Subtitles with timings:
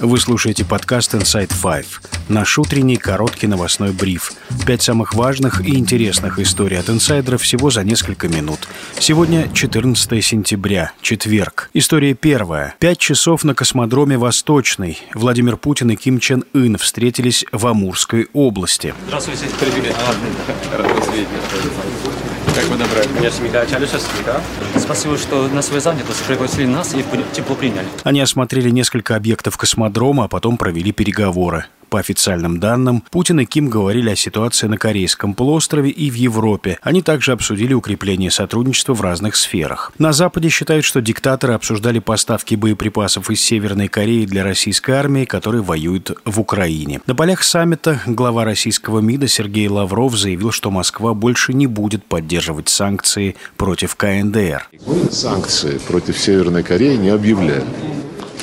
[0.00, 1.86] Вы слушаете подкаст Inside Five,
[2.28, 4.32] наш утренний короткий новостной бриф.
[4.66, 8.58] Пять самых важных и интересных историй от инсайдеров всего за несколько минут.
[8.98, 11.70] Сегодня 14 сентября, четверг.
[11.74, 12.74] История первая.
[12.80, 15.00] Пять часов на космодроме «Восточный».
[15.14, 18.94] Владимир Путин и Ким Чен Ын встретились в Амурской области.
[19.06, 19.46] Здравствуйте.
[19.60, 19.94] Привет.
[20.76, 21.28] Рад вас видеть.
[22.54, 23.04] Как вы добры?
[23.18, 24.40] Меня семья Чалюшевская.
[24.78, 27.86] Спасибо, что на свою занятость пригласили нас и тепло приняли.
[28.04, 29.83] Они осмотрели несколько объектов космодрома,
[30.24, 31.64] а потом провели переговоры.
[31.94, 36.78] По официальным данным, Путин и Ким говорили о ситуации на Корейском полуострове и в Европе.
[36.82, 39.92] Они также обсудили укрепление сотрудничества в разных сферах.
[39.98, 45.62] На Западе считают, что диктаторы обсуждали поставки боеприпасов из Северной Кореи для российской армии, которая
[45.62, 47.00] воюет в Украине.
[47.06, 52.70] На полях саммита глава российского МИДа Сергей Лавров заявил, что Москва больше не будет поддерживать
[52.70, 54.68] санкции против КНДР.
[54.84, 57.62] Мы санкции против Северной Кореи не объявляем.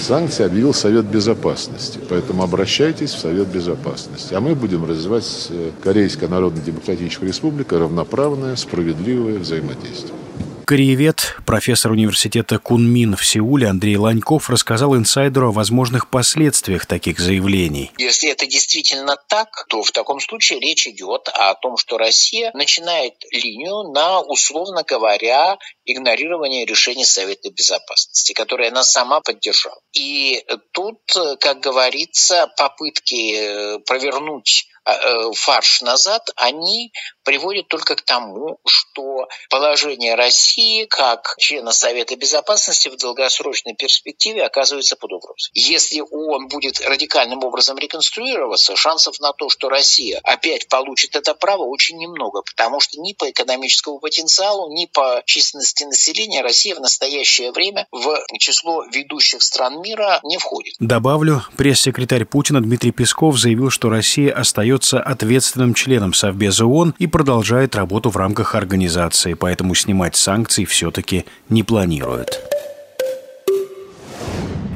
[0.01, 4.33] Санкции объявил Совет Безопасности, поэтому обращайтесь в Совет Безопасности.
[4.33, 10.20] А мы будем развивать э, Корейской Народно-Демократической Республикой равноправное, справедливое взаимодействие.
[10.65, 17.91] Кореевед, профессор университета Кунмин в Сеуле Андрей Ланьков рассказал инсайдеру о возможных последствиях таких заявлений.
[17.97, 23.13] Если это действительно так, то в таком случае речь идет о том, что Россия начинает
[23.31, 29.79] линию на, условно говоря, игнорирование решений Совета Безопасности, которое она сама поддержала.
[29.93, 30.99] И тут,
[31.39, 36.91] как говорится, попытки э, провернуть а, э, фарш назад, они
[37.23, 44.95] приводят только к тому, что положение России как члена Совета Безопасности в долгосрочной перспективе оказывается
[44.95, 45.51] под угрозой.
[45.53, 51.63] Если он будет радикальным образом реконструироваться, шансов на то, что Россия опять получит это право,
[51.63, 57.51] очень немного, потому что ни по экономическому потенциалу, ни по численности населения Россия в настоящее
[57.51, 60.75] время в число ведущих стран мира не входит.
[60.79, 67.75] Добавлю, пресс-секретарь Путина Дмитрий Песков заявил, что Россия остается ответственным членом Совбеза ООН и продолжает
[67.75, 72.39] работу в рамках организации, поэтому снимать санкции все-таки не планирует.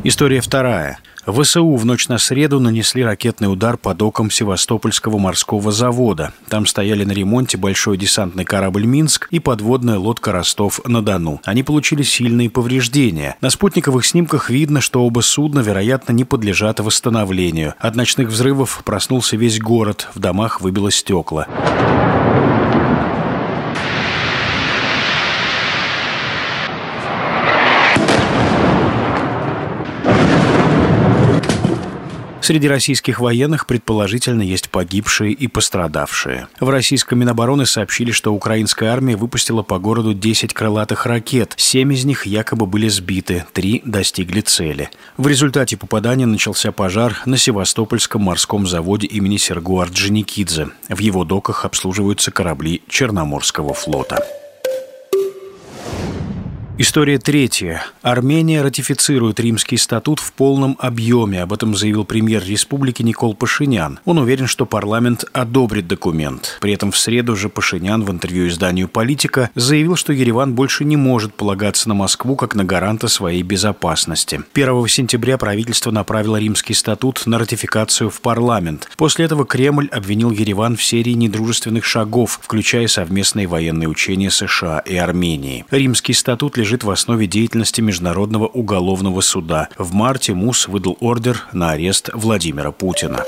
[0.04, 1.00] История вторая.
[1.26, 6.34] ВСУ в ночь на среду нанесли ракетный удар по докам Севастопольского морского завода.
[6.50, 11.42] Там стояли на ремонте большой десантный корабль «Минск» и подводная лодка «Ростов-на-Дону».
[11.44, 13.38] Они получили сильные повреждения.
[13.42, 17.74] На спутниковых снимках видно, что оба судна, вероятно, не подлежат восстановлению.
[17.80, 21.48] От ночных взрывов проснулся весь город, в домах выбило стекла.
[32.46, 36.48] Среди российских военных предположительно есть погибшие и пострадавшие.
[36.60, 41.56] В российском Минобороны сообщили, что украинская армия выпустила по городу 10 крылатых ракет.
[41.58, 44.92] Семь из них якобы были сбиты, три достигли цели.
[45.18, 50.68] В результате попадания начался пожар на Севастопольском морском заводе имени Серго Орджоникидзе.
[50.88, 54.24] В его доках обслуживаются корабли Черноморского флота.
[56.78, 57.86] История третья.
[58.02, 61.42] Армения ратифицирует римский статут в полном объеме.
[61.42, 64.02] Об этом заявил премьер республики Никол Пашинян.
[64.04, 66.58] Он уверен, что парламент одобрит документ.
[66.60, 70.98] При этом в среду же Пашинян в интервью изданию «Политика» заявил, что Ереван больше не
[70.98, 74.42] может полагаться на Москву как на гаранта своей безопасности.
[74.54, 78.90] 1 сентября правительство направило римский статут на ратификацию в парламент.
[78.98, 84.98] После этого Кремль обвинил Ереван в серии недружественных шагов, включая совместные военные учения США и
[84.98, 85.64] Армении.
[85.72, 89.70] Римский статут лежит в основе деятельности Международного уголовного суда.
[89.78, 93.24] В марте МУС выдал ордер на арест Владимира Путина.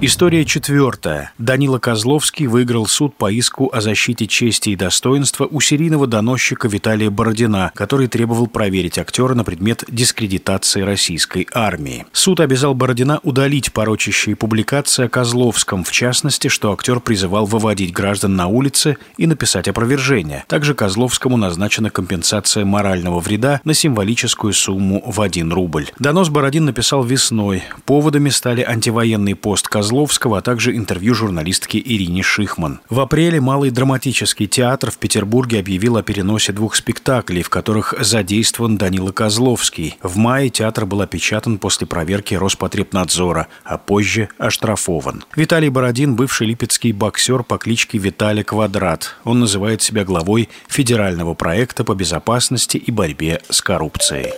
[0.00, 1.32] История четвертая.
[1.38, 7.10] Данила Козловский выиграл суд по иску о защите чести и достоинства у серийного доносчика Виталия
[7.10, 12.06] Бородина, который требовал проверить актера на предмет дискредитации российской армии.
[12.12, 18.36] Суд обязал Бородина удалить порочащие публикации о Козловском, в частности, что актер призывал выводить граждан
[18.36, 20.44] на улицы и написать опровержение.
[20.46, 25.88] Также Козловскому назначена компенсация морального вреда на символическую сумму в 1 рубль.
[25.98, 27.64] Донос Бородин написал весной.
[27.84, 32.80] Поводами стали антивоенный пост Козловского Козловского, а также интервью журналистки Ирине Шихман.
[32.90, 38.76] В апреле Малый драматический театр в Петербурге объявил о переносе двух спектаклей, в которых задействован
[38.76, 39.96] Данила Козловский.
[40.02, 45.24] В мае театр был опечатан после проверки Роспотребнадзора, а позже оштрафован.
[45.34, 49.16] Виталий Бородин– бывший липецкий боксер по кличке Виталий Квадрат.
[49.24, 54.34] Он называет себя главой федерального проекта по безопасности и борьбе с коррупцией.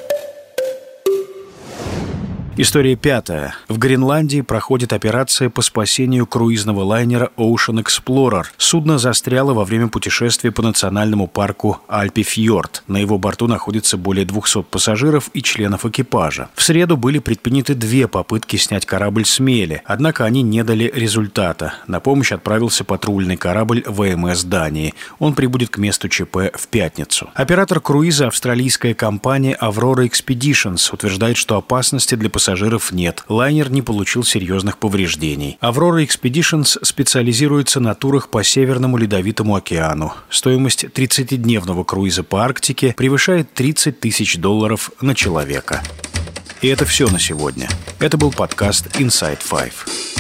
[2.63, 3.55] История пятая.
[3.69, 8.45] В Гренландии проходит операция по спасению круизного лайнера Ocean Explorer.
[8.59, 12.83] Судно застряло во время путешествия по национальному парку Альпи-Фьорд.
[12.87, 16.51] На его борту находится более 200 пассажиров и членов экипажа.
[16.55, 21.73] В среду были предприняты две попытки снять корабль с мели, однако они не дали результата.
[21.87, 24.93] На помощь отправился патрульный корабль ВМС Дании.
[25.19, 27.31] Он прибудет к месту ЧП в пятницу.
[27.33, 33.23] Оператор круиза австралийская компания Aurora Expeditions утверждает, что опасности для пассажиров пассажиров нет.
[33.29, 35.57] Лайнер не получил серьезных повреждений.
[35.61, 40.15] Aurora Expeditions специализируется на турах по Северному Ледовитому океану.
[40.31, 45.81] Стоимость 30-дневного круиза по Арктике превышает 30 тысяч долларов на человека.
[46.61, 47.69] И это все на сегодня.
[48.01, 50.20] Это был подкаст Inside Five.